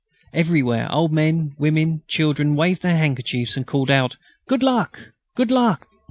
[0.33, 5.11] Everywhere old men, women and children waved their handkerchiefs and called out, "Good luck!...
[5.35, 5.87] Good luck!"